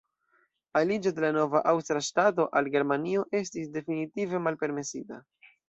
Aliĝo 0.79 1.11
de 1.17 1.21
la 1.25 1.29
nova 1.35 1.61
aŭstra 1.73 2.01
ŝtato 2.09 2.47
al 2.61 2.71
Germanio 2.77 3.29
estis 3.43 3.71
definitive 3.79 4.43
malpermesita. 4.49 5.25